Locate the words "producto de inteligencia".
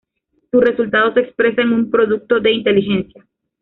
1.91-3.23